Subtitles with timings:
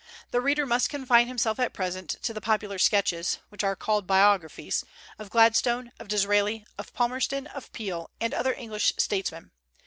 [0.31, 4.83] The reader must confine himself at present to the popular sketches, which are called biographies,
[5.19, 9.51] of Gladstone, of Disraeli, of Palmerston, of Peel, and other English statesmen.